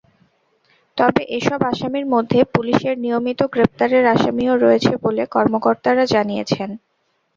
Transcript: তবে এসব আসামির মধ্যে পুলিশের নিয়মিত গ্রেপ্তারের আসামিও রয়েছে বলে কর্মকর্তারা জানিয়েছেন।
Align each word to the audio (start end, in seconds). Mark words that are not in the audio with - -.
তবে 0.97 1.21
এসব 1.37 1.59
আসামির 1.71 2.05
মধ্যে 2.13 2.39
পুলিশের 2.53 2.95
নিয়মিত 2.99 3.39
গ্রেপ্তারের 3.53 4.05
আসামিও 4.15 4.53
রয়েছে 4.57 4.93
বলে 5.03 5.23
কর্মকর্তারা 5.35 6.03
জানিয়েছেন। 6.13 6.69